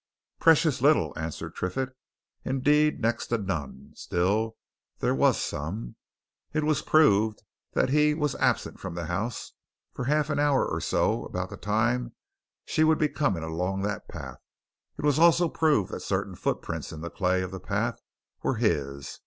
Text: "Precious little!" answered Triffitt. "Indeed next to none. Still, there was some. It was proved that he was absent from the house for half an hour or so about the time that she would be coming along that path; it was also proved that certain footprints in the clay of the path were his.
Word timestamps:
"Precious 0.39 0.81
little!" 0.81 1.13
answered 1.15 1.53
Triffitt. 1.53 1.95
"Indeed 2.43 3.01
next 3.01 3.27
to 3.27 3.37
none. 3.37 3.91
Still, 3.93 4.57
there 4.97 5.13
was 5.13 5.39
some. 5.39 5.95
It 6.53 6.63
was 6.63 6.81
proved 6.81 7.43
that 7.73 7.89
he 7.89 8.15
was 8.15 8.33
absent 8.37 8.79
from 8.79 8.95
the 8.95 9.05
house 9.05 9.51
for 9.93 10.05
half 10.05 10.31
an 10.31 10.39
hour 10.39 10.65
or 10.65 10.81
so 10.81 11.23
about 11.25 11.51
the 11.51 11.55
time 11.55 12.05
that 12.05 12.13
she 12.65 12.83
would 12.83 12.97
be 12.97 13.09
coming 13.09 13.43
along 13.43 13.83
that 13.83 14.07
path; 14.07 14.41
it 14.97 15.05
was 15.05 15.19
also 15.19 15.47
proved 15.47 15.91
that 15.91 15.99
certain 15.99 16.33
footprints 16.33 16.91
in 16.91 17.01
the 17.01 17.11
clay 17.11 17.43
of 17.43 17.51
the 17.51 17.59
path 17.59 18.01
were 18.41 18.55
his. 18.55 19.19